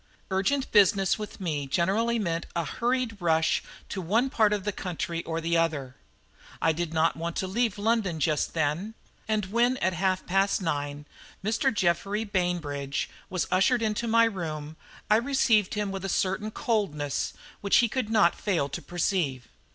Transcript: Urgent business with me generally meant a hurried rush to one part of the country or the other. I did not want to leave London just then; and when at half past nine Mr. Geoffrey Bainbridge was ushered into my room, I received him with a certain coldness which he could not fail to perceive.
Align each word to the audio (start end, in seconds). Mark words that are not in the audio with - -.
Urgent 0.31 0.71
business 0.71 1.19
with 1.19 1.39
me 1.39 1.67
generally 1.67 2.17
meant 2.17 2.47
a 2.55 2.65
hurried 2.65 3.17
rush 3.21 3.61
to 3.87 4.01
one 4.01 4.31
part 4.31 4.51
of 4.51 4.63
the 4.63 4.71
country 4.71 5.23
or 5.25 5.39
the 5.39 5.55
other. 5.55 5.95
I 6.59 6.71
did 6.71 6.91
not 6.91 7.15
want 7.15 7.35
to 7.35 7.45
leave 7.45 7.77
London 7.77 8.19
just 8.19 8.55
then; 8.55 8.95
and 9.27 9.45
when 9.51 9.77
at 9.77 9.93
half 9.93 10.25
past 10.25 10.59
nine 10.59 11.05
Mr. 11.43 11.71
Geoffrey 11.71 12.23
Bainbridge 12.23 13.11
was 13.29 13.45
ushered 13.51 13.83
into 13.83 14.07
my 14.07 14.23
room, 14.23 14.75
I 15.07 15.17
received 15.17 15.75
him 15.75 15.91
with 15.91 16.03
a 16.03 16.09
certain 16.09 16.49
coldness 16.49 17.33
which 17.59 17.77
he 17.77 17.87
could 17.87 18.09
not 18.09 18.33
fail 18.33 18.69
to 18.69 18.81
perceive. 18.81 19.49